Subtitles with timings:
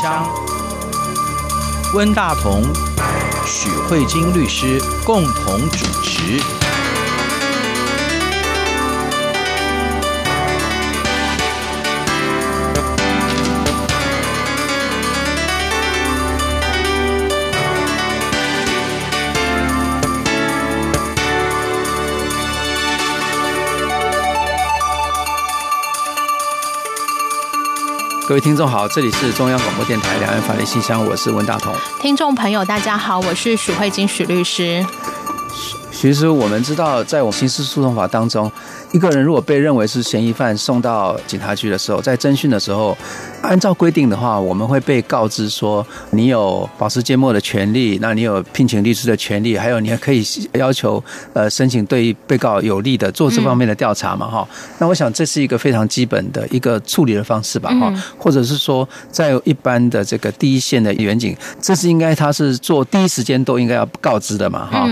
[0.00, 0.26] 箱，
[1.92, 2.62] 温大同、
[3.44, 6.59] 许慧晶律师共同主持。
[28.30, 31.74] 各位听众好，这里是中央广播电台两岸法律信箱，我是文大同。
[32.00, 34.86] 听众朋友大家好，我是许慧晶许律师。
[35.90, 38.48] 其实我们知道，在我们刑事诉讼法当中，
[38.92, 42.96] 一个人如果被认为是嫌疑犯，送到警察局的时候，在侦讯的时候。
[43.42, 54.46] 按照规定的话，我们会被告知说，你有保持缄默的权利，那你有聘请律师的权利，还有你还可以要求呃申请对被告有利的做这方面的调查嘛哈。
[54.78, 64.86] 那我想这是一个非常基本的一个处理的方式吧哈，或者是说在一般的这个第一线的远景，这是应该他是做第一时间都应该要告知的嘛哈。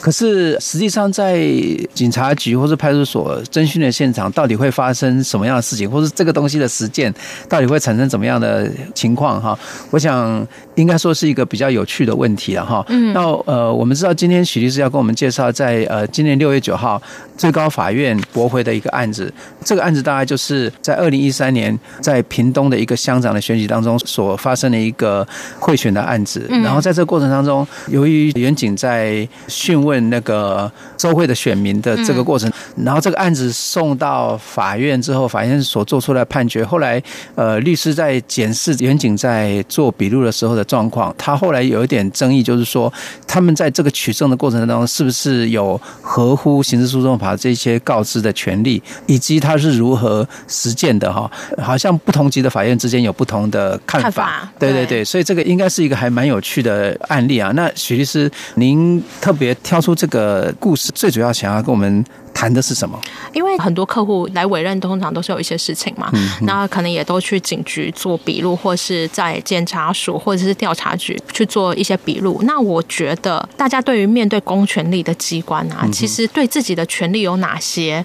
[0.00, 1.48] 可是实际上在
[1.94, 7.12] 警察局或是派出所侦讯的现场，到底会发生什么样的事情，或是这个东西的实践
[7.48, 9.56] 到底会产生怎么样的情况哈？
[9.92, 12.84] 我想应该说是一个比较有趣的问题了哈。
[12.88, 13.12] 嗯。
[13.12, 17.00] 那呃，我们知道今天许律师要跟我们介绍，在呃今年六月九号
[17.36, 19.32] 最高法院驳回的一个案子。
[19.64, 25.24] 这个案子大概就是在二零一三年在屏东的一个乡长的选举当中所发生的一个
[25.60, 26.44] 贿选的案子。
[26.48, 26.60] 嗯。
[26.64, 32.50] 然后在这个过程当中，由于远景在讯问那个周会的选民的这个过程，
[32.84, 37.00] 然后这个案子送到法院之后，法院所做出来的判决，后来
[37.36, 37.75] 呃律。
[37.76, 42.92] 是在检视员警在做笔录的时候的状况，他后来有一点争议，就是说
[43.26, 51.30] 他们在这个取证的过程当中，是不是有合乎刑事诉讼法这些告知的权利，以及他是如何实践的哈？
[51.62, 54.06] 好像不同级的法院之间有不同的看法。
[54.06, 57.52] 看法对对对，所以这个应该是一个还蛮有趣的案例啊。
[57.54, 62.04] 那许律师，您特别挑出这个故事，最主要想要跟我们。
[62.36, 63.00] 谈的是什么？
[63.32, 72.42] 因为很多客户来委任，通常都是有一些事情嘛，嗯那可能也都去警局做笔录，或是在检察署或者是调查局去做一些笔录。
[72.42, 78.04] 那我觉得，大家对于面对公权力的机关啊，其实对自己的权利有哪些，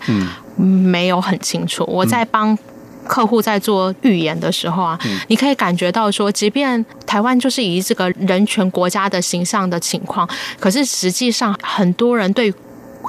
[0.55, 1.83] 没有很清楚。
[1.85, 2.57] 我在帮
[3.05, 10.25] 客户在做预言的时候啊，你可以感觉到说，即便台湾就是以这个人权国家的形象的情况，
[10.57, 12.53] 可是实际上很多人对。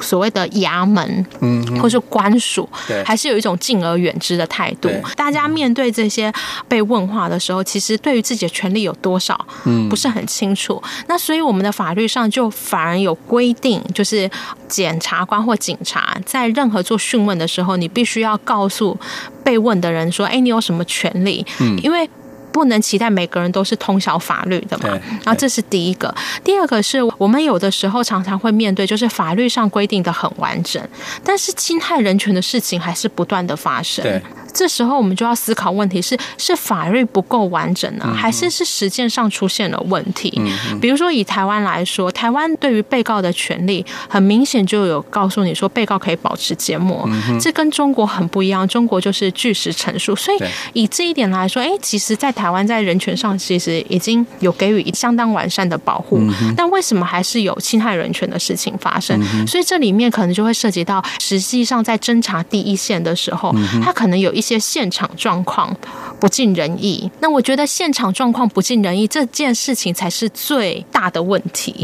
[0.00, 4.88] 所谓的衙门，嗯，或是官署，对，还是有一种敬而远之的态度。
[5.16, 6.32] 大家面对这些
[6.68, 10.82] 被问话的时候，其实对于自己的权利有多少，嗯，不是很清楚。
[11.06, 14.30] 那所以我们的法律上就反而有规定，就是
[14.68, 18.98] 检察官或警察在任何做讯问的时候，你必须要告诉
[19.44, 22.08] 被问的人说：“哎，你有什么权利？”嗯，因为。
[22.52, 24.88] 不能期待每个人都是通晓法律的嘛？
[25.24, 26.14] 然后这是第一个。
[26.44, 30.82] 第二个是我们有的时候常常会面对，就是法律上规定的很完整，
[31.24, 34.02] 但是侵害人权的事情还是不断的发生。
[34.04, 34.22] 对。
[34.54, 40.30] 这时候我们就要思考问题是：是法律不够完整呢，还是是实践上出现了问题？
[40.78, 47.08] 比如说以台湾来说，台湾对于被告的权利很明显就有告诉你说，被告可以保持缄默，
[47.40, 48.68] 这跟中国很不一样。
[48.68, 50.38] 中国就是据实陈述，所以
[50.74, 56.20] 以这一点来说，哎，其实，在台湾在人权上其实已经有给予相当完善的保护，
[56.56, 59.20] 但为什么还是有侵害人权的事情发生？
[59.46, 65.74] 所以这里面可能就会涉及到，实际上在侦查第一线的时候，他可能有一些现场状况
[66.20, 67.10] 不尽人意。
[67.20, 71.74] 那我觉得现场状况不尽人意这件事情才是最大的问题，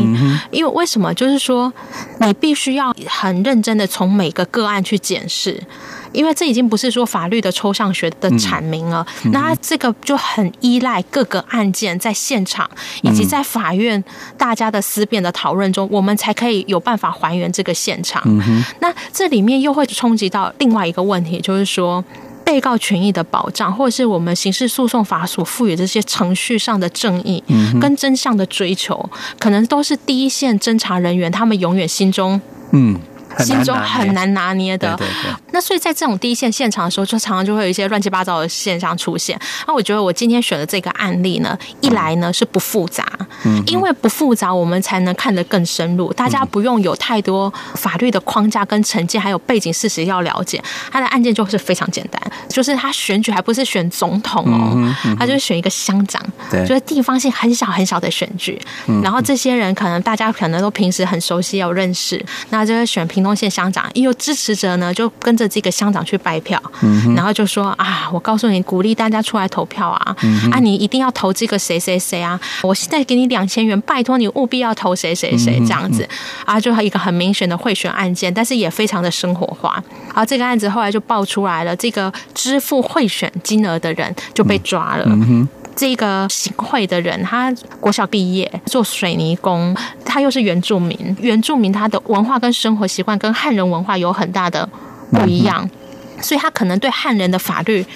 [0.51, 1.13] 因为为什么？
[1.15, 1.73] 就是说
[2.21, 5.61] 你必须要很认真的从每个个案去检视。
[6.13, 12.69] 因为这已经不是说法律的抽象学的阐明了，那这个就很依赖各个案件在现场
[13.03, 14.03] 以及在法院
[14.37, 18.23] 大家的思辨的讨论中，我们才可以有办法还原这个现场。
[18.81, 22.05] 那这里面又会冲击到另外一个问题，就是说
[22.45, 27.43] 被告权益的保障，或者是我们刑事诉讼法所赋予这些程序上的正义
[27.81, 32.41] 跟真相的追求，可能都是第一线侦查人员他们永远心中
[32.73, 32.99] 嗯。
[33.39, 39.39] 心中很难拿捏的，对对对，那所以在这种第一线现场的时候，就常常就会有一些乱七八糟的现象出现。
[39.67, 43.07] 那我觉得我今天选的这个案例呢，一来呢是不复杂，
[43.67, 46.13] 因为不复杂，我们才能看得更深入。
[46.15, 50.63] 大家不用有太多法律的框架跟成见，还有背景事实要了解。
[50.91, 56.21] 他的案件就是非常简单，就是他选举还不是选总统哦，他就是选一个乡长，
[56.51, 58.61] 就是地方性很小很小的选举。
[59.03, 63.18] 然后这些人可能大家可能都平时很熟悉有认识，那就是选平。
[63.19, 79.83] 屏东县乡长，也有支持者呢，就跟着这个乡长去拜票，嗯、然后就说啊，我告诉你，鼓励大家出来投票啊，嗯、啊，你一定要投这个谁谁谁啊，我现在给你两千元，拜托你务必要投谁谁谁这样子，嗯、啊，就一个很明显的贿选案件，但是也非常的生活化。
[80.07, 85.05] 然后这个案子后来就爆出来了，这个支付贿选金额的人就被抓了。
[85.09, 89.73] 嗯嗯这个行贿的人，他国小毕业，做水泥工，
[90.05, 91.17] 他又是原住民。
[91.21, 94.69] 原住民他的文化跟生活习惯跟汉人文化有很大的
[95.13, 97.87] 不一样，嗯、所以他可能对汉人的法律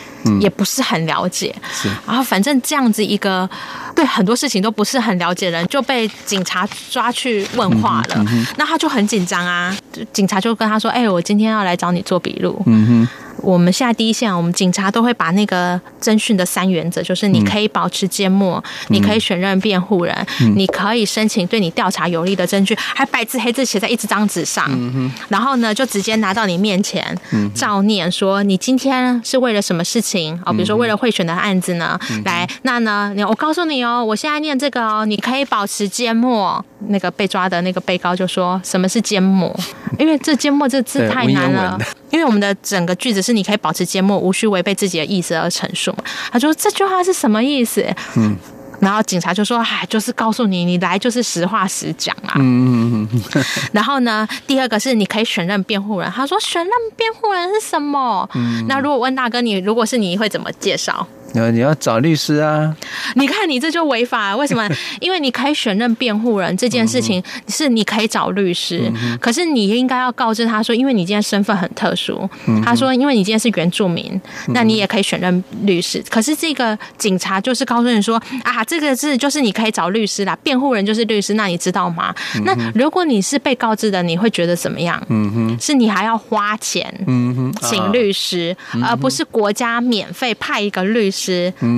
[0.40, 1.52] 也不是很了解。
[1.84, 3.50] 嗯、然后反正这样子一个
[3.96, 8.14] 对很多事情都不是很了解的人，就被警察抓去问话了。
[8.19, 9.76] 嗯嗯、那他就很紧张啊，
[10.12, 13.08] 警察就跟他说：“哎，我今天要来找你做笔录。”嗯哼。
[13.43, 30.41] 我们现在第一线，我们警察都会把那个侦讯的三原则，就是你可以保持缄默，嗯、你可以选任辩护人，嗯、你可以申请对你调查有利的证据，还白字黑字写在一张纸上，嗯、然后呢，就直接拿到你面前，嗯、照念说你今天是为了什么事情？
[30.47, 36.65] 哦，比如说为了贿选的案子呢，嗯、来，那呢，我告诉你哦，我现在念这个哦，你可以保持缄默。
[36.89, 39.56] 那个被抓的那个被告就说什么是缄默，
[40.00, 41.79] 因为这缄默这字太难了，
[42.11, 46.05] 因为我们的整个句子是你可以保持缄默，无需违背自己的意思而陈述嘛。
[46.31, 47.84] 他说这句话是什么意思？
[48.17, 48.37] 嗯，
[48.81, 53.44] 然后警察就说：“哎，就是告诉你，你来就是实话实讲啊。”嗯嗯嗯。
[53.73, 56.11] 然后呢，第二个是你可以选任辩护人。
[56.11, 61.06] 他说：“选任辩护人是什么？”嗯，那如果问大哥你，如果是你会怎么介绍？
[61.32, 62.75] 你要找律师啊！
[63.14, 64.69] 你看你这就违法，为什么？
[65.00, 72.29] 因为你可以选任辩护人这件事情是你可以找律师，嗯、可是你应该要告知他说，因为你今天身份很特殊。
[72.46, 76.02] 嗯、他说，因为你今天是原住民，那你也可以选任律师。
[76.11, 82.14] 可是这个警察就是告诉你说啊，这个是就是你可以找律师啦，辩护人就是律师，那你知道吗？
[82.37, 85.02] 嗯、那如果你是被告知的，你会觉得怎么样？
[85.08, 91.22] 嗯哼，是你还要花钱，嗯哼，请律师，而不是国家免费派一个律师。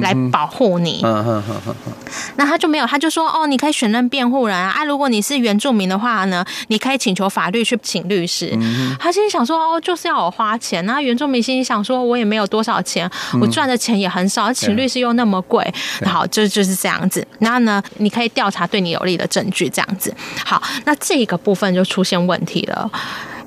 [0.02, 1.00] 来保护你，
[2.36, 8.56] 那他就没有，他就说哦，你可以选任辩护人啊，啊，如果你是原住民的话呢，你可以请求法律去请律师。
[8.98, 13.10] 他心里想说哦，就是要我花钱，那原住民心里想说，我也没有多少钱，
[13.40, 15.72] 我赚的钱也很少，请律师又那么贵，
[16.04, 17.26] 好，就就是这样子。
[17.38, 20.14] 然后呢，你可以调查对你有利的证据，这样子。
[20.44, 22.90] 好，那这个部分就出现问题了。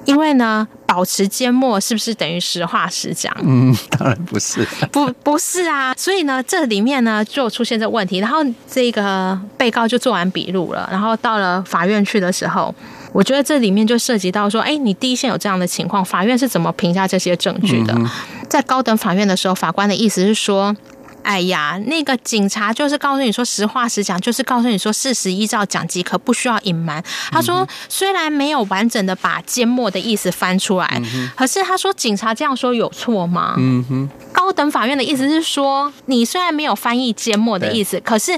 [0.07, 3.31] 因为呢，保持缄默是不是等于实话实讲？
[3.42, 5.94] 嗯，当然不是，不不是啊。
[5.95, 8.19] 所以呢，这里面呢就出现这问题。
[8.19, 8.39] 然后
[8.71, 12.74] 这个被告就做完笔录了，然后到了法院去的时候，
[13.12, 17.94] 我觉得这里面就涉及到说，哎，你第一线有这样的情况，法院是怎么评价这些证据的？
[17.94, 18.09] 嗯、
[18.50, 20.75] 在高等法院的时候，法官的意思是说。
[21.28, 27.04] 哎呀，那个警察就是告诉你说实话实讲，就是告诉你说事实依照讲即可，不需要隐瞒。
[27.30, 33.56] 他说虽然没有完整的把缄默的意思翻出来，嗯、可是他说警察这样说有错吗？
[33.58, 34.10] 嗯哼。
[34.32, 38.32] 高等法院的意思是说，你虽然没有翻译缄默的意思，可是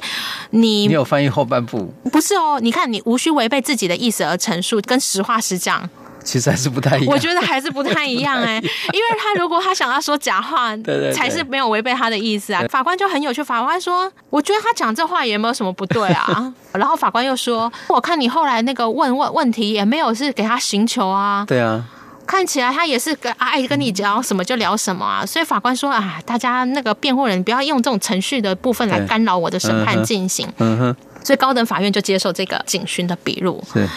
[0.50, 1.94] 你你有翻译后半部。
[2.12, 5.88] 不是哦，你看你无需违背自己的意思而陈述，跟实话实讲。
[6.30, 8.62] 其实还是不太一样，我觉得还是不太一样 哎、欸，
[8.94, 10.78] 因为他如果他想要说假话，
[11.12, 12.64] 才是没有违背他的意思啊。
[12.70, 16.54] 法官就很有趣，法官说：“我觉得他讲这话也没有什么不对啊。
[16.74, 21.84] ”然后法官又说：“我看你后来那个问问问题也没有是给他寻求啊。”对啊，
[22.28, 25.26] 看起来他也是跟爱跟你聊什么就聊什么啊。
[25.26, 33.64] 所以法官说：“啊，大家那个辩护人不要用这种程序的部分来干扰我的审判进行。”嗯哼，所以高等法院就接受这个警询的笔录。
[33.74, 33.90] 是。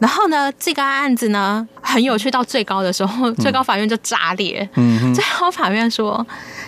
[0.00, 4.68] 然后呢，这个案子呢很有趣，到最高的时候，最高法院就炸裂。
[4.74, 6.26] 嗯，最高法院说，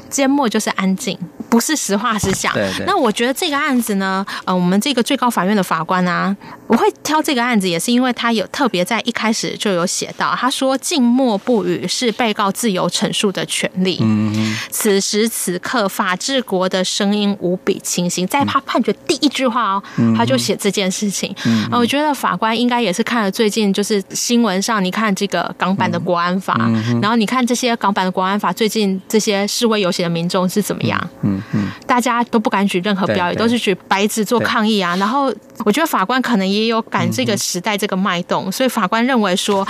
[0.09, 1.19] 缄默就是安静。
[1.49, 2.51] 不是实话实讲。
[2.55, 2.87] 对对。
[2.87, 6.35] 那我觉得这个案子呢，呃，我们这个最高法院的法官啊，
[6.67, 13.99] 我会挑这个案子，也是因为他有特别在一开始就有写到，他说静默不语是被告自由陈述的权利。
[14.01, 14.59] 嗯嗯。
[14.71, 18.25] 此时此刻，法治国的声音无比清晰。
[18.25, 19.83] 在他判决第一句话哦，
[20.17, 21.35] 他就写这件事情。
[21.45, 21.69] 嗯。
[21.71, 26.57] 我觉得法官应该也是看了最近就是新闻上，你看这个港版的国安法，
[27.00, 31.11] 然后你看这些港版的国安法，最近这些示威游行的民众是怎么样？
[31.23, 31.41] 嗯。
[31.55, 34.97] 嗯，大家都不敢举任何标语，都是举白纸做抗议啊。
[34.97, 35.33] 然后
[35.64, 39.67] 我觉得法官可能也有赶这个时代这个脉动，所以法官认为说，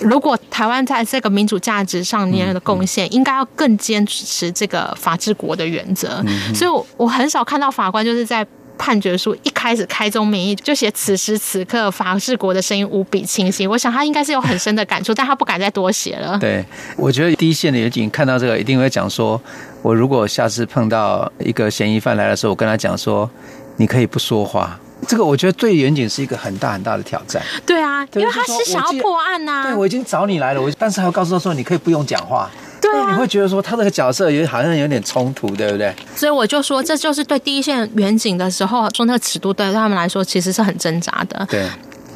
[0.00, 6.22] 如果台湾在这个民主价值上面的贡献，应该要更坚持这个法治国的原则。
[6.54, 8.46] 所以，我我很少看到法官就是在。
[8.78, 16.36] 判决书一开始开宗明义就写此时此刻法治国的声音无比清晰，我想他应该是有很深的感触，但他不敢再多写了。
[16.40, 16.64] 对，
[16.96, 19.40] 我觉得第一线的员警看到这个一定会讲说，
[19.82, 23.30] 我如果下次碰到一个嫌疑犯来的时候，我跟他讲说，
[23.76, 27.42] 你可以不说话，这个我觉得对远景是一个很大很大的挑战。
[27.64, 29.62] 对啊，因为他是想要破案呐、啊。
[29.64, 32.50] 对，我已经找你来了，我但是还要告诉他说，你可以不用讲话。
[32.82, 35.94] 对啊，你会觉得说他这个角色也好像有点冲突，对不对？
[36.14, 41.46] 所以我就说，这就是对第一线远景的时候说那个尺度，对他们来说其实是很挣扎的。
[41.48, 41.66] 对。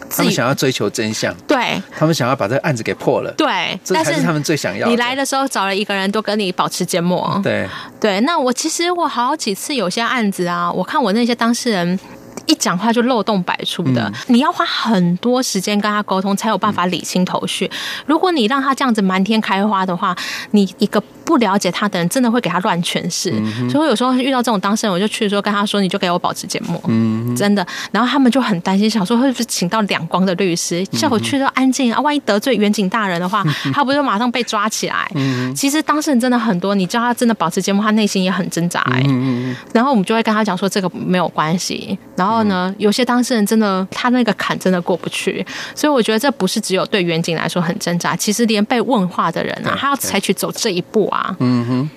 [0.09, 4.91] 他们想要追求真相，对，他们想要把这个案子给破了，对，这才是他们最想要的。
[4.93, 7.69] 你来的时候找了一个人，都跟你保持缄默，对
[7.99, 8.21] 对。
[8.21, 11.99] 那我其实我好几次有些案子啊，我看我那些当事人。
[12.47, 17.67] 一讲话就漏洞百出的，嗯、你要花很多时间跟他沟通，才有办法理清头绪。
[17.67, 17.71] 嗯、
[18.07, 20.15] 如果你让他这样子满天开花的话，
[20.53, 23.33] 你一个不了解他的人，真的会给他乱诠释。
[23.35, 27.67] 嗯、所以我有时候遇到这种当事人，我就去说跟他说，你就给我保持缄默，嗯、真的。
[27.91, 35.11] 然后他们就很担心，想说会不会请到两光的律师，叫我去说安静啊，万一得罪远景大人的话， 他不就马上被抓起来？
[35.15, 39.03] 嗯、其实当事人真的很多，你叫他真的保持缄默，他内心也很挣扎、欸。
[39.07, 41.99] 嗯、哼然后我们就会跟他讲说，这个没有关系。
[42.17, 51.37] 然后呢，有些当事人真的他那个坎真的过不去，所以我觉得这不是只有对远景来说很挣扎，其实连被问话的人啊，他要采取走这一步啊。
[51.41, 51.91] 嗯哼。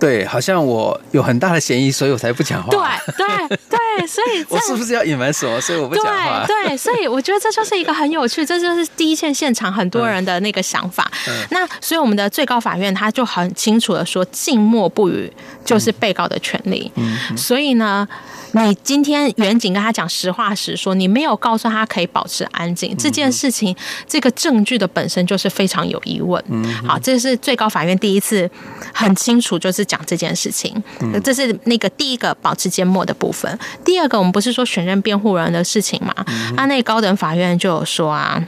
[0.00, 2.70] 对，好像我有很大的嫌疑，所以我才不讲话。
[2.70, 5.60] 对对对，所以 我是不是要隐瞒什么？
[5.60, 6.44] 所以我不讲话。
[6.46, 11.10] 对对，所以我觉得这就是一个很有趣，这就是第一线现场很多人的那个想法。
[11.50, 15.32] 那所以我们的最高法院他就很清楚的说，静默不语
[15.64, 16.92] 就是被告的权利。
[16.94, 18.06] 嗯嗯、所以呢，
[18.52, 23.74] 你今天远景跟他讲实话实说，你没有告诉他可以保持安静，这件事情，
[24.06, 26.40] 这个证据的本身就是非常有疑问。
[26.48, 28.48] 嗯、好，这是最高法院第一次
[28.94, 29.87] 很清楚，就是。
[29.88, 30.80] 讲这件事情，
[31.24, 33.58] 这是那个第一个保持缄默的部分。
[33.84, 36.14] 第二个，我们不是说选任辩护人的事情嘛？
[36.56, 38.40] 啊那高等法院就有说啊，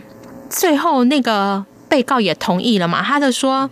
[0.48, 3.02] 最后那个被告也同意了嘛？
[3.02, 3.68] 他就说。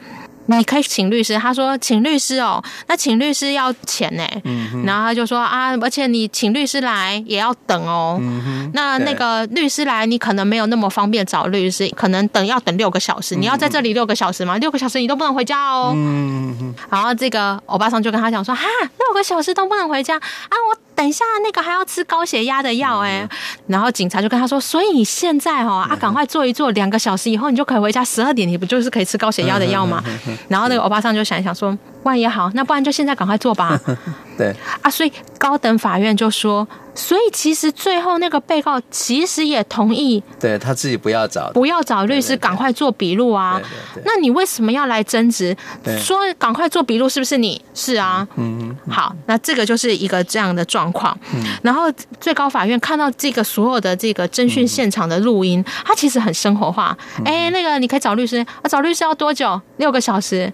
[0.57, 14.57] 你可以请律师，他说请律师哦，那请律师要钱呢，嗯、然后他就说啊，而且你请律师来也要等哦，嗯、那那个律师来，你可能没有那么方便找律师，可能等要等六个小时，你要在这里六个小时吗？
[14.59, 18.65] 六个小时你都不能回家哦，嗯、哼然后这个欧巴桑就跟他讲说，哈，
[18.99, 20.17] 六个小时都不能回家。
[20.17, 20.88] 啊，我。
[20.99, 23.27] 等一下，那个还要吃高血压的药哎，
[23.69, 28.05] 然后警察就跟他说：“所以你现在哦啊，赶快做一做，两个小时以后你就可以回家。
[28.05, 30.03] 十二点你不就是可以吃高血压的药吗？”
[30.49, 31.71] 然后那个欧巴桑就想一想说
[32.03, 33.79] ：“万也好，那不然就现在赶快做吧。
[34.39, 36.67] ”对啊，所以高等法院就说。
[36.95, 43.63] 所以其实最后那个被告其实也同意，对他自己不要找，不要找律师，赶快做笔录啊。
[44.05, 45.57] 那你为什么要来争执？
[46.01, 47.65] 说赶快做笔录是不是你？
[47.73, 48.27] 是啊。
[48.35, 48.93] 嗯嗯。
[48.93, 51.17] 好，那这个就是一个这样的状况。
[51.33, 51.41] 嗯。
[51.63, 51.85] 然后
[52.21, 56.99] 最高法院看到这个所有的这个侦讯现场的录音，它其实很生活化。
[57.25, 59.61] 哎，那个你可以找律师啊，找律师要多久？
[59.77, 60.53] 六个小时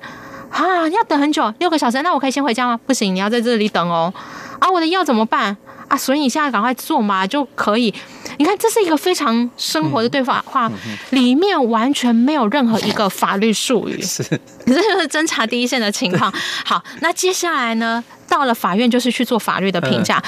[0.54, 0.88] 啊？
[0.88, 1.52] 要等很久？
[1.58, 2.00] 六个小时？
[2.02, 2.78] 那我可以先回家吗？
[2.87, 4.12] 不行，你要在这里等哦。
[4.61, 5.56] 啊，我的药怎么办？
[5.88, 7.92] 啊，所以你现在赶快做嘛，就可以。
[8.38, 10.70] 你看，这是一个非常生活的对话，话
[11.11, 14.23] 里面完全没有任何一个法律术语， 是，
[14.64, 16.32] 这就是侦查第一线的情况。
[16.64, 20.23] 好， 那接下来呢，到了法院就是去做法律的评价。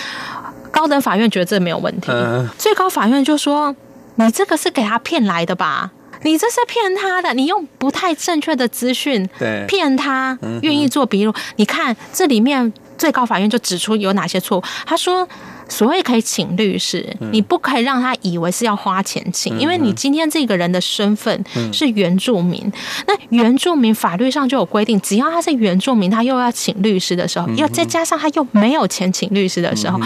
[0.71, 2.12] 高等法院觉得这没有问题，
[2.59, 3.75] 最高法院就说
[4.16, 5.90] ：“你这个是给他骗来的吧？
[6.23, 9.28] 你这是骗他的，你用不太正确的资讯
[9.66, 11.35] 骗他，愿意做笔录。
[11.56, 15.28] 你看这里面。”最高法院就指出有哪些错误，他说。
[15.68, 22.73] 所谓可以请律师，你不可以让他以为是要花钱请，因为你今天这个人的身份是原住民，
[23.06, 30.00] 那原住民法律上就有规定，只要他是原住民，他又要请律师的时候，要再加上他又没有钱请律师的时候，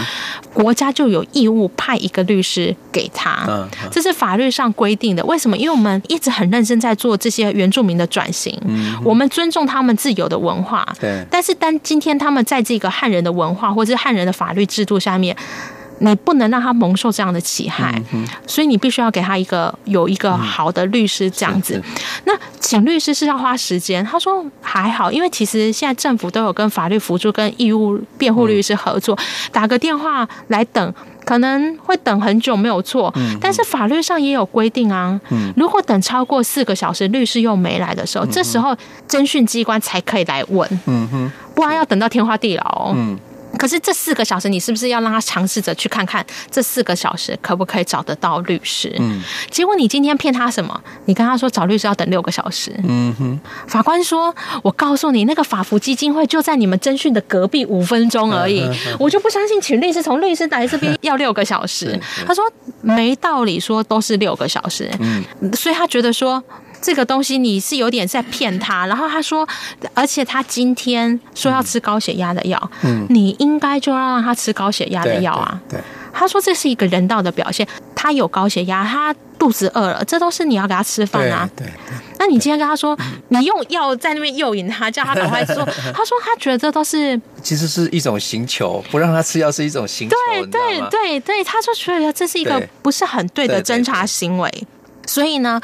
[0.55, 5.25] 国家就有义务派一个律师给他，这是法律上规定的。
[5.27, 5.57] 为什么？
[5.57, 8.59] 因为我们一直很认真在做这些原住民的转型，
[9.05, 11.25] 我们尊重他们自由的文化，对。
[11.31, 15.37] 但是当今天他们在这个汉人的文化或者是汉人的法律制度下面。
[16.03, 21.81] 你不能让他蒙受这样的侵害，嗯、所以你必须要给他一个有一个好的律师这样子。
[21.85, 33.13] 嗯、那请律师是要花时间，他说还好，因为其实现在政府都有跟法律辅助跟义务辩护律师合作，嗯、打个电话来等，可能会等很久没有错。
[33.17, 38.75] 嗯、但是法律上也有规定啊，嗯、如果等超过四个小时，律师又没来的时候，嗯、这时候
[39.07, 42.93] 侦讯机关才可以来问，嗯、哼不然要等到天荒地老。
[42.95, 43.19] 嗯
[43.61, 48.91] 可是这四个小时，你是不是要让他尝试着去看看这四个小时可不可以找得到律师？
[48.99, 50.81] 嗯，结果你今天骗他什么？
[51.05, 52.73] 你跟他说找律师要等六个小时。
[52.89, 53.39] 嗯哼，
[53.69, 58.67] 法官说：“我告诉你，那个法服基金会就在你们侦讯的隔壁五分钟而已，
[58.99, 62.43] 我就不相信请律师从律师来这边要六个小时。”他说
[62.81, 66.43] ：“没道理，说都是六个小时。”嗯，所以他觉得说。
[66.81, 69.47] 这个东西你是有点在骗他，然后他说，
[69.95, 75.83] 而且他今天说要吃高血压的药，嗯，你应该就要让他吃高血压的药啊，对，对，
[76.13, 77.67] 他说这是一个人道的表现。
[77.95, 81.47] 他有高血压，他肚子饿了，这都是你要给他吃饭啊。
[81.55, 81.73] 对，对，
[82.19, 85.57] 那你今天跟他说，你用药在那边诱引他，叫他赶快做，
[85.93, 90.17] 他说他觉得这都是其实是一种刑求，不让他吃药是一种刑求。
[90.31, 94.67] 对对对对，他就觉得这是一个不是很对的侦查行为，
[95.07, 95.61] 所以呢。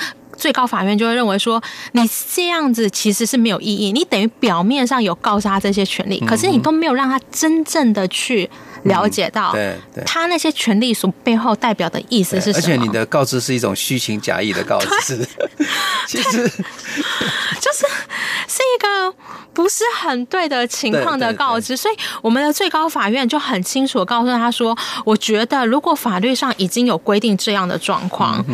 [0.46, 1.60] 最高法院就会认为说，
[1.90, 8.48] 你这样子其实是没有意义，你等于表面上有告诉他这些权利，可是你都没有让他真正的去
[8.84, 12.58] 了解到，对对，他那些权利所背后代表的意思是什么？
[12.58, 15.26] 而且你的告知是一种虚情假意的告知，
[16.06, 16.48] 其实。
[17.58, 17.84] 就是
[18.46, 19.12] 是一个
[19.52, 28.44] 不是很对的情况的告知，所以我们的最高法院就很清楚的告诉他说，我觉得如果法律上已经有规定这样的状况。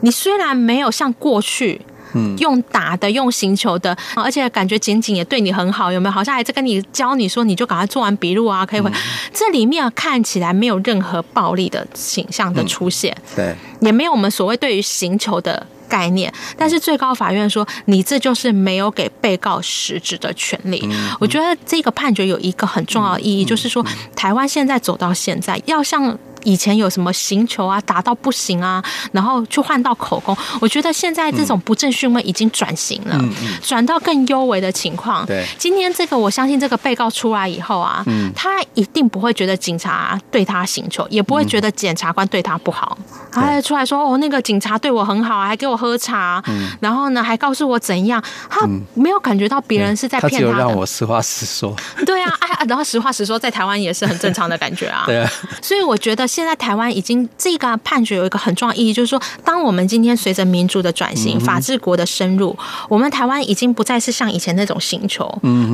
[0.00, 1.80] 你虽然没有像过去，
[2.14, 6.12] 嗯，用打的、用行球的，而且感觉检警也对你很好，有没有？
[6.12, 8.90] 好像还在跟你教你说，你就赶快做完笔录啊，可以回。
[9.32, 16.32] 这里面看起来没有任何暴力的倾向的出现，对，也没有我们所谓对于行球的概念。
[16.56, 20.88] 但是最高法院说，你这就是没有给被告实质的权利。
[21.20, 26.18] 我觉得这个判决有一个很重要的意义，就是说，台湾现在走到现在，要像。
[26.44, 28.82] 以前有什么行球啊，打到不行啊，
[29.12, 30.36] 然后去换到口供。
[30.60, 33.18] 我觉得现在这种不正讯问已经转型了，
[33.62, 35.24] 转到更优微的情况。
[35.26, 38.04] 对，今天这个我相信这个被告出来以后啊，
[38.34, 42.96] 他一定不会觉得警察对他行球，也不会觉得检察官对他不好。
[43.32, 46.42] 他还出来说哦，那个警察对我很好，还给我喝茶，
[46.80, 50.36] 然后呢还告诉我怎样，他没有感觉到别人是在骗他。
[50.36, 51.74] 他只有让我实话实说。
[52.06, 55.04] 对啊，哎，然后实话实说在台湾也是很正常的感觉啊。
[55.06, 55.30] 对啊，
[55.60, 56.29] 所以我觉得。
[56.30, 62.56] 现在台湾已经这个判决有一个很重要意义，就是说，当我们今天随着民主的转型、法治国的深入，
[62.88, 65.24] 我们台湾已经不再是像以前那种刑求，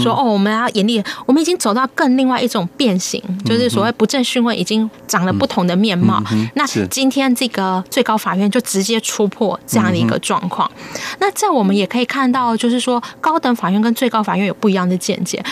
[0.01, 6.23] 说哦，我们要严厉，我们已经走到更另外一种变形，就是所谓不正讯问已经长了不同的面貌。
[6.55, 10.71] 那今天这个最高法院就直接突破这样的一个状况。
[11.19, 15.45] 那在我们也可以看到，就是说高等法院跟最高法院有不一样的见解。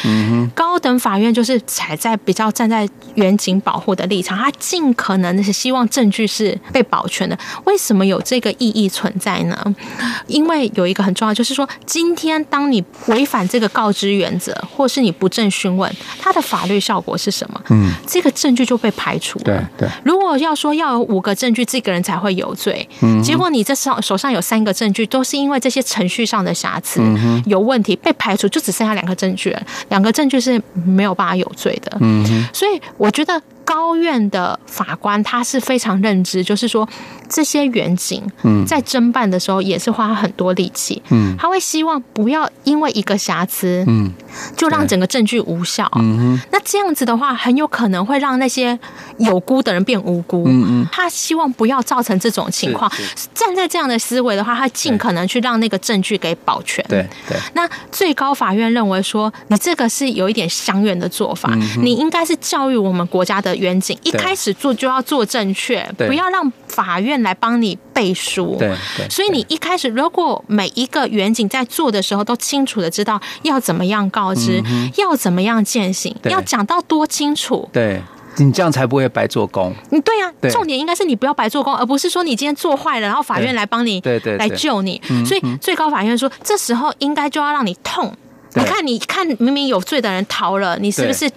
[0.54, 4.93] 高等法院就是踩在比较站在远景保护的立场，他尽。
[4.94, 7.38] 可能是希望证据是被保全的。
[7.64, 9.74] 为什么有这个意义存在呢？
[10.26, 17.60] 因为有一个很重要，就是说，今天当你违反这个告知原则，或是你不正询问，它的法律效果是什么？
[17.70, 19.44] 嗯，这个证据就被排除了。
[19.44, 19.88] 对对。
[20.04, 27.00] 如果要说要有五个证据，这个人才会有罪，嗯，结果你这手手上有三个证据，都是因为这些程序上的瑕疵
[27.46, 31.96] 有问题被排除，就只剩下两个证据了，两个证据是没有办法有罪的。
[32.00, 33.40] 嗯，所以我觉得。
[33.64, 36.88] 高院的法官他是非常认知，就是说
[37.28, 38.64] 这些远景，嗯。
[38.66, 44.10] 在侦办的时候也是花很多力气，嗯，他会希望不要因为一个瑕疵，嗯，
[44.56, 48.78] 就让整个证据无效，嗯，那这样子的话，很有可能会让那些
[49.18, 52.90] 有辜的人变无辜，嗯嗯，他希望不要造成这种情况，
[53.34, 57.36] 站在这样的思维的话，他尽可能去让那个证据给保全，对对。
[57.52, 63.53] 那最高法院认为说，你这个是有一点相远的做法，你应该是教育我们国家的。
[63.56, 68.56] 员警一开始做就要做正确，不要让法院来帮你背书。
[68.58, 68.74] 对，
[69.08, 77.68] 所以你一开始如果每一个远景在做的时候都清楚的知道要怎么样告知，嗯、要怎么样践行，要讲到多清楚。
[77.72, 78.00] 对，
[78.36, 79.72] 你这样才不会白做工。
[79.90, 85.00] 你对呀、啊，重点应该是你不要白做工，而不是说你今天做坏了，然后法院来帮你，对对，来救你。
[85.24, 88.12] 所以最高法院说，这时候应该就要让你痛。
[88.56, 91.28] 你看，你看，明明有罪的人逃了，你是不是？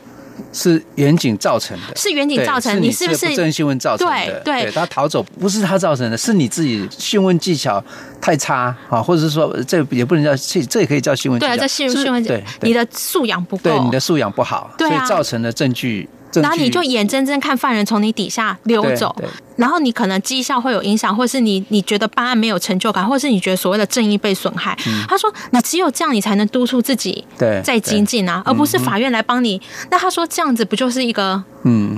[0.53, 4.13] 是远景造成的，是远景造成的，你是不是不正新闻造成的？
[4.13, 7.83] 对对，对，他逃走不是他造成的，是你自己讯问技巧
[8.21, 11.53] 太差啊，或者是说这也不能叫这，这也可以叫新闻技巧。
[11.53, 16.07] 对，这讯讯问对，你的素养不够，对，你的素养不好，所以造成的证据。
[16.33, 19.15] 然后你就眼睁睁看犯人从你底下溜走，
[19.55, 24.77] 然后你可能绩效会有影响，或是你你觉得办案没有成就感，或是你觉得所谓的正义被损害。
[24.87, 27.25] 嗯、他说，你只有这样，你才能督促自己
[27.63, 29.59] 再精进啊，而不是法院来帮你。
[29.89, 31.41] 那他说这样子不就是一个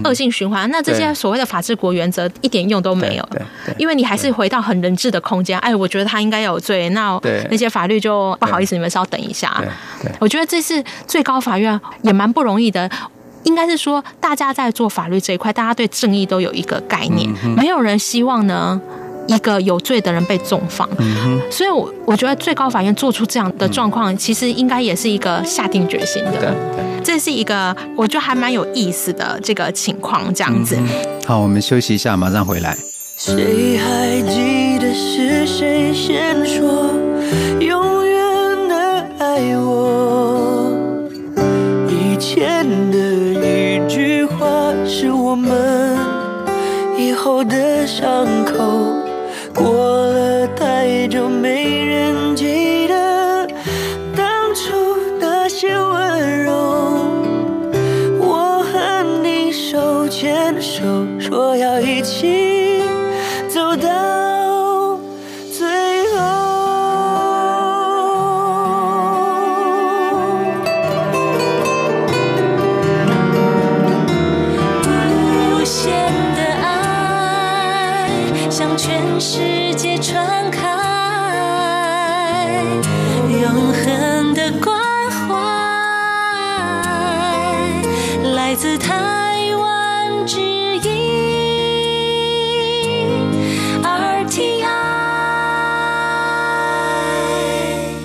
[0.03, 0.69] 恶性循环？
[0.71, 3.29] 那这些所谓的法治国原则一点用都没有，
[3.77, 5.59] 因为你还是回到很人治的空间。
[5.59, 9.61] 哎，我觉得他应该有罪，那那些法律就不好意思，你们稍等一下。
[10.19, 12.89] 我觉得这是最高法院也蛮不容易的。
[13.43, 18.80] 应该是说，大家在做法律这一块，大家对正义都有一个概念，没有人希望呢
[19.28, 20.88] 一个有罪的人被重放。
[21.49, 26.54] 所以，我我觉得最高法院做出这样的状况，其实应该也是一个下定决心的。
[27.04, 30.78] 这是一个我觉得还蛮有意思的这个情况，这样子。
[31.25, 32.78] 好，我们休息一下，马上回来。
[33.17, 36.88] 谁还记得是谁先说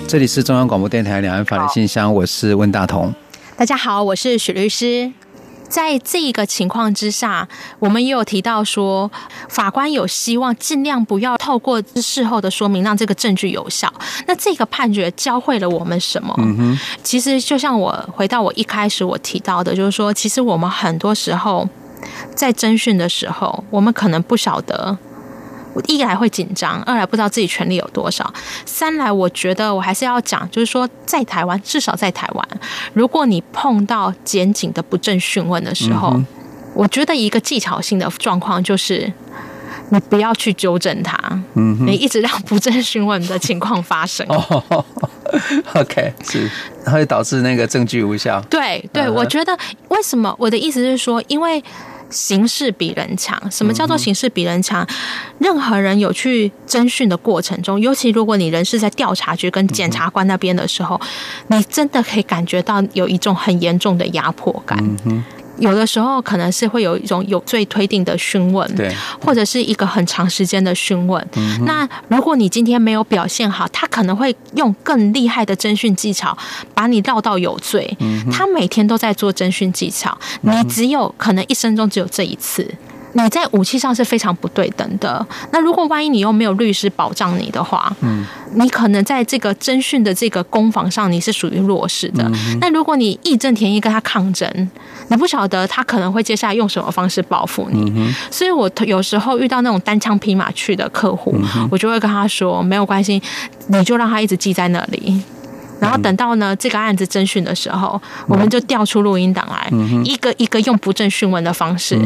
[0.07, 3.11] 这里是中央广播电台两岸法律信箱，我是温大同。
[3.57, 5.11] 大家好，我是许律师。
[5.67, 7.47] 在这个情况之下，
[7.79, 9.09] 我们也有提到说，
[9.49, 13.91] 法官有希望尽量不要透过事后的说明让这个证据有效。
[14.27, 16.35] 那这个判决教会了我们什么？
[16.37, 21.67] 嗯哼，其实就像我回到我一开始我提到的，就是说，其实我们很多时候
[22.35, 24.95] 在侦讯的时候，我们可能不晓得。
[25.87, 28.33] 一来会紧张，二来不知道自己权利有多少，
[28.65, 32.47] 三来我觉得我还是要讲，就是说在台湾，至少在台湾，
[32.93, 36.25] 如果你碰到检警的不正讯问的时候，嗯、
[36.73, 39.11] 我觉得一个技巧性的状况就是，
[39.89, 41.17] 你不要去纠正他，
[41.55, 44.25] 嗯，你一直让不正讯问的情况发生。
[44.29, 44.85] 哦
[45.73, 46.49] ，OK，是，
[46.85, 48.41] 会导致那个证据无效。
[48.49, 49.57] 对对，我觉得
[49.89, 50.33] 为什么？
[50.39, 51.63] 我的意思是说，因为。
[52.09, 54.85] 形势比人强，什么叫做形势比人强？
[55.39, 60.99] 任何人有去侦讯的过程中，尤其如果你人是在调查局跟检察官那边的时候，
[61.47, 64.77] 你真的可以感觉到有一种很严重的压迫感。
[65.57, 71.25] 有的时候可能是会有一种有罪推定的询问，对，或者是一个很长时间的询问。
[71.35, 71.63] 嗯。
[71.65, 76.37] 那如果你今天没有表现好，他可能会用更厉害的侦讯技巧
[76.73, 77.95] 把你绕到有罪。
[77.99, 78.23] 嗯。
[78.31, 82.69] 他每天都在做侦讯技巧，你只有可能一生中只有这一次。
[83.23, 85.25] 你在武器上是非常不对等的。
[85.51, 88.25] 那如果万一你又没有律师保障你的话，嗯，
[88.55, 92.29] 你可能在这个侦讯的这个攻防上你是属于弱势的。
[92.59, 94.69] 那如果你义正言辞跟他抗争，
[95.07, 98.13] 你不晓得他可能会接下来用什么方式报复你。
[98.29, 101.33] 所以我有时候遇到那种单枪匹马去的客户，
[101.71, 103.21] 我就会跟他说没有关系，
[103.67, 105.21] 你就让他一直记在那里，
[105.79, 109.69] 然后等到呢这个案子侦讯的时候，我们就调出录音档来，
[110.03, 111.97] 一个一个用不正讯问的方式。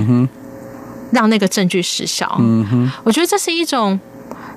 [1.11, 2.35] 让那个证据失效。
[2.39, 3.99] 嗯哼，我觉得这是一种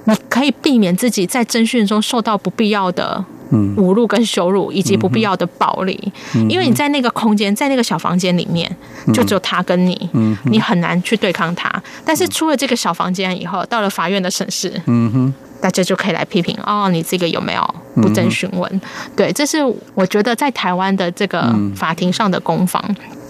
[0.05, 6.13] 你可以避免自己在侦讯中受到不必要的侮辱跟羞辱，以及不必要的暴力。
[6.49, 8.77] 因为你在那个空间，在那个小房间里面，
[9.13, 10.09] 就只有他跟你，
[10.45, 11.71] 你很难去对抗他。
[12.05, 18.81] 但是出了这个小房间以后，到了法院的审视，嗯哼，大家就可以来批评哦，你这个有没有不正讯问？
[19.15, 19.59] 对，这是
[19.95, 22.83] 我觉得在台湾的这个法庭上的攻防。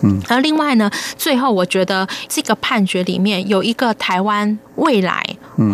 [0.03, 5.25] 嗯，而另外呢，最后我觉得这个判决里面有一个台湾未来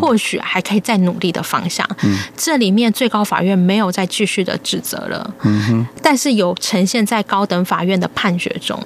[0.00, 1.88] 或许还可以再努力的方向。
[2.02, 5.34] 嗯，这里面最高法院没有再继续的指责了。
[5.42, 8.78] 嗯哼，但是有呈现在高等法院的判决中，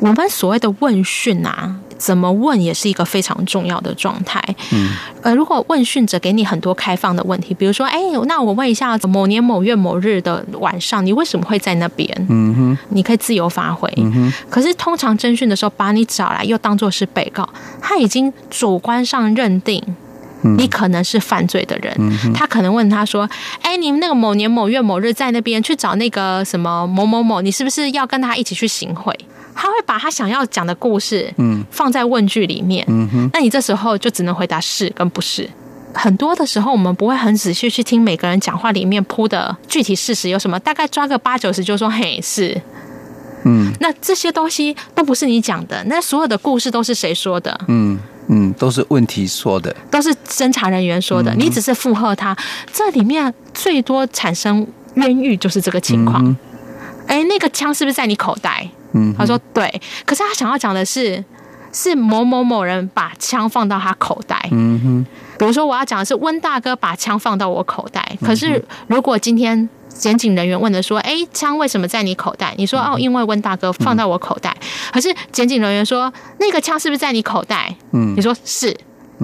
[0.00, 1.76] 我们所谓的问讯啊。
[2.00, 4.42] 怎么问也是一个非常重要的状态。
[4.72, 4.88] 嗯，
[5.22, 12.08] 呃，如果问讯者给你很多开放的问题，比如说，哎，那我问一下，某年某月某日的晚上，你为什么会在那边？
[12.30, 13.86] 嗯哼，你可以自由发挥。
[13.98, 17.46] 嗯哼，可是通常侦讯的时候，把你找来又当作是被告，
[17.82, 19.82] 他已经主观上认定
[20.56, 21.94] 你可能是犯罪的人。
[21.98, 23.28] 嗯，他可能问他说，
[23.60, 29.14] 哎，你们那个某年某月某日在那边去找那个什么某某某，你是不是要跟他一起去行贿？
[29.54, 35.48] 他会把他想要讲的故事，嗯，放在问句里面，嗯哼，那你这时候就只能回答是跟不是。
[35.92, 42.60] 很多的时候，我们不会很仔细去听每个人讲话里面铺的具体事实有什么，大概抓个八九十就说嘿是，
[43.44, 47.60] 嗯，那这些东西都不是你讲的，那所有的故事都是谁说的？
[47.66, 52.36] 嗯嗯，都是问题说的，都是侦查人员说的，你只是附和他。
[52.72, 56.36] 这里面最多产生冤狱就是这个情况。
[57.08, 58.68] 哎，那个枪是不是在你口袋？
[58.92, 61.24] 嗯，他说对，可是他想要讲的是，
[61.72, 64.48] 是某某某人把枪放到他口袋。
[64.50, 65.06] 嗯哼，
[65.38, 72.54] 比如说我要讲的是温大哥把枪放到我口袋，可是如果今天检警人员问的说，哎，枪为什么在你口袋？
[72.56, 74.56] 你说哦，因为温大哥放到我口袋。
[74.92, 77.74] 可是检警人员说，那个枪是不是在你口袋？
[77.92, 78.76] 嗯，你说是，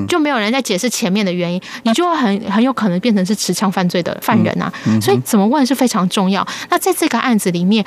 [0.09, 4.73] 就没有人在解释前面的原因，你就会很很有可能变成是持枪犯罪的犯人啊。
[5.01, 6.47] 所以怎么问是非常重要。
[6.71, 7.85] 那在这个案子里面，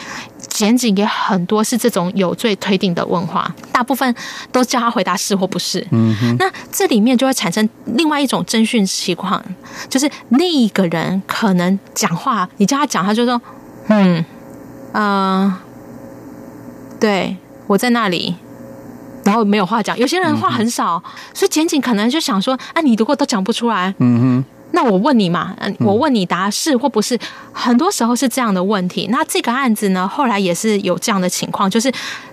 [0.48, 4.13] 检警也很多是这种有罪推定的问话，大部分
[4.52, 5.86] 都叫他回答是或不是。
[6.39, 9.43] 那这里面就会产生另外一种侦讯情况，
[9.89, 13.41] 就是那一个人可能讲话，你叫他讲，他就说
[13.88, 14.24] 嗯，
[14.93, 15.58] 呃，
[17.00, 18.36] 对，我在那里。
[19.29, 27.17] 然后没有话讲，有些人话很少，嗯、所以检警可能就想说：啊，你如果都讲不出来，嗯哼，那我问你嘛，嗯，我问你答是或不是，
[27.51, 29.08] 很多时候是这样的问题。
[29.12, 31.91] 那这个案子呢，后来也是有这样的情况，就是。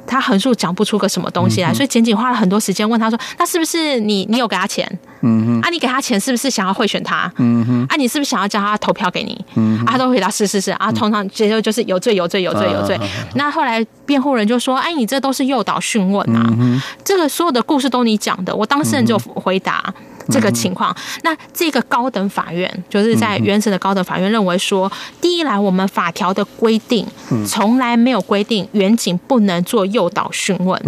[0.08, 4.24] 他横竖讲不出个什么东西来，所以检警花了很多时间问他说：“那是不是你？
[4.30, 4.88] 你有给他钱？
[5.22, 7.28] 嗯哼，啊，你给他钱是不是想要贿选他？
[7.38, 9.44] 嗯哼，啊，你是不是想要叫他投票给你？
[9.56, 12.96] 嗯，啊，他都回答是是是啊，通常接着就是有罪有罪有罪有罪。
[13.34, 16.54] 那后来辩护人就说：哎，你这都是诱导讯问啊，
[17.02, 18.54] 这个所有的故事都你讲的。
[18.54, 19.92] 我当事人就回答。”
[20.28, 27.06] 这个情况，那这个高等法院就是在原审的高等法院认为说，第一来，我们法条的规定
[27.46, 30.80] 从来没有规定员警不能做诱导讯问，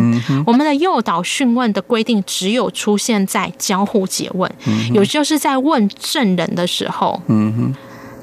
[0.47, 4.51] 我们的诱导讯问的规定只有出现在交互诘问，
[4.93, 7.21] 也就是在问证人的时候。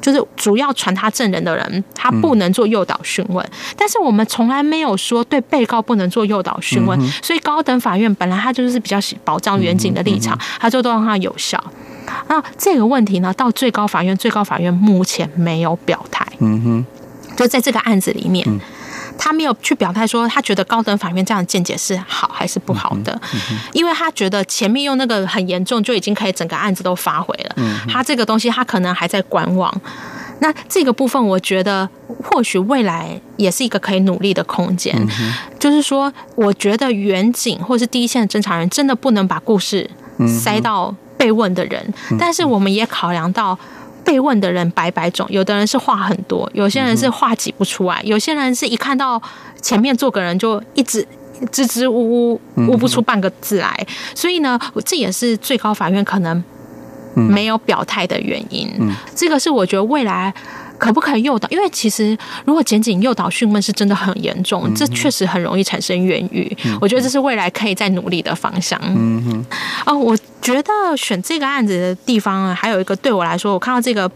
[0.05, 3.43] 就是主要传他证人的人，他不能做诱导讯问，
[3.75, 11.59] 但是我们从来没有说对被告不能做诱导讯问，所以高等法院本来他就是比较保障远景的立场，他就都让他有效。
[12.27, 16.23] 那这个问题呢，到最高法院，最高法院目前没有表态。
[16.37, 16.85] 嗯哼，
[17.35, 18.47] 就在这个案子里面。
[19.17, 23.19] 他没有去表态说他觉得高等法院这样的见解是好还是不好的，
[23.73, 27.55] 因为他觉得前面用那个很严重就已经可以整个案子都发回了，
[27.89, 29.81] 他这个东西他可能还在观望。
[30.39, 31.89] 那这个部分我觉得
[32.23, 34.93] 或许未来也是一个可以努力的空间，
[35.57, 39.89] 就是说我觉得远景或是第一线的侦查人真的不能把故事
[40.27, 43.57] 塞到被问的人，但是我们也考量到。
[44.05, 49.21] 被问的人百百种，有的人是话很多，有些人是话挤不出来，有些人是一看到
[49.61, 51.05] 前面坐个人就一直
[51.51, 53.87] 支支吾吾，悟不出半个字来。
[54.13, 56.41] 所以呢，这也是最高法院可能
[57.15, 58.71] 没有表态的原因。
[59.15, 60.33] 这个是我觉得未来。
[60.85, 61.49] 可不可以诱导？
[61.49, 66.55] 因为其实如果检警诱导讯问是真的很严重，这确实很容易产生冤狱。
[66.79, 68.79] 我觉得这是未来可以再努力的方向。
[68.83, 69.45] 嗯哼。
[69.87, 74.09] 哦，我觉得选这个案子的地方还有一个对我来说，我看到这个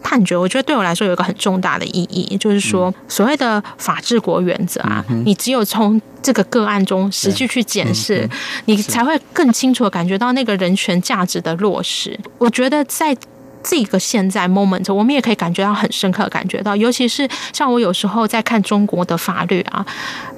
[0.00, 8.30] 判决，我觉得对我来说有一个很重大的意义，就是说所谓的法治国原则啊，你只有从这个个案中实际去检视，
[8.66, 12.16] 你才会更清楚的感觉到那个人权价值的落实。
[12.38, 13.16] 我觉得在。
[13.62, 19.84] 这个现在 moment，我们也可以感觉到很深刻，感觉到，尤其是像我有时候在看中国的法律啊，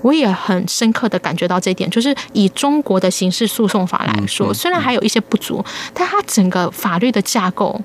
[0.02, 7.80] 我也很深刻的感觉到这一点，就是以中国的刑事诉讼法来说，虽然还有一些不足，但它整个法律的架构。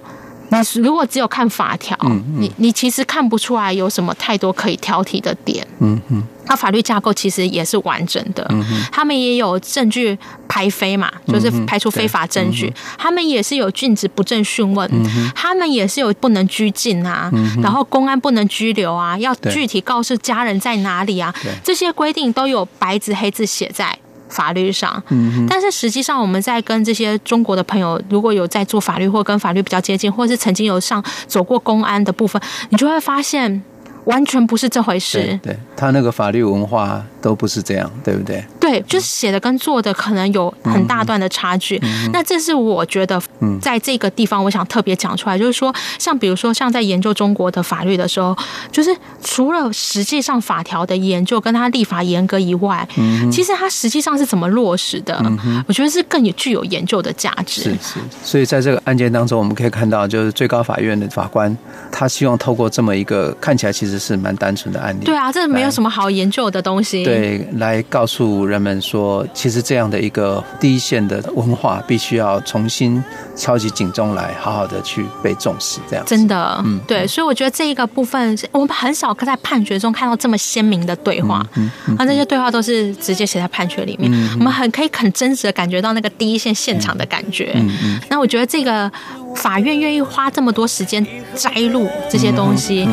[0.49, 1.97] 你如果只有看法条，
[2.37, 5.65] 你你其实看不出来有什么太多可以挑剔的点。
[5.79, 8.45] 嗯嗯，它法律架构其实也是完整的。
[8.49, 12.73] 嗯哼，他们也有证据排非嘛，就是排除非法证据。
[12.97, 14.89] 他们也是有禁止不正讯问。
[15.35, 17.31] 他们也是有不能拘禁啊，
[17.61, 21.33] 然后公安不能拘留啊，要具体告诉家人在哪里啊，
[21.63, 23.97] 这些规定都有白纸黑字写在。
[24.29, 25.01] 法律上，
[25.47, 33.61] 但是实际上我们在跟这些中国的朋友，如果有在做法律或跟法律比较接近，或是曾经有上走过公安的部分，你就会发现
[34.09, 35.19] 完全不是这回事。
[35.41, 38.43] 对，对他那个法律文化都不是这样，对不对？
[38.59, 41.81] 对，就是写的跟做的可能有很大段的差距。
[42.11, 43.21] 那这是我觉得，
[43.61, 48.35] 在这个地方，我想特别讲出来，就是说，像比如说，像在研究中国的法律的时候，
[48.71, 57.61] 就是除了实际上法条的研究跟他立法严格以外，嗯、其实他实际上是怎么落实的，嗯、我觉得是更有具有研究的价值。
[57.61, 61.55] 是是，所以在这个案件当中，我们可以看到，就是最高法院的法官，
[61.91, 68.59] 他希望透过这么一个看起来其实是蛮单纯的案例，对啊，这没有什么好研究的东西，对，来告诉人。
[68.59, 73.01] 们说，其实这样的一个第一线的文化，必须要重新
[73.33, 75.79] 敲起警钟来，好好的去被重视。
[75.89, 81.41] 这样真的，嗯，对，所以我觉得这一个部分，我们很少在判决中看到这么鲜明的对话。
[81.55, 87.53] 嗯，那这些对话都是直接写在判决里面，我们很可以很真实的感觉到那个第一线现场的感觉。
[87.55, 87.99] 嗯嗯。
[88.09, 88.91] 那我觉得这个
[89.37, 92.85] 法院愿意花这么多时间摘录这些东西。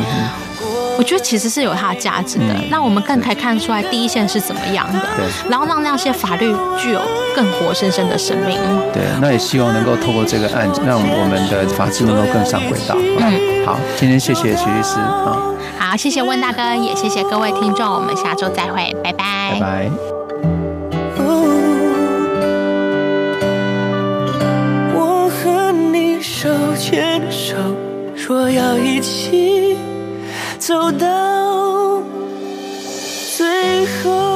[0.97, 6.99] 我觉得其实是有它的价值的，让我们更可以看出来第一线是怎么样的，对，然后让那些法律具有
[7.35, 8.57] 更活生生的生命。
[8.91, 12.95] 对，那也希望能够透过这个案子，让我们的法治能够更上轨道。
[12.97, 15.37] 嗯，好，今天谢谢徐律师啊，
[15.79, 19.91] 好，谢谢温大哥，也谢谢各位听众，我们下周再会，拜拜，拜拜。
[26.19, 27.55] 手牵手，
[28.15, 29.75] 说要一起
[30.67, 32.03] 走到
[33.37, 34.26] 最后。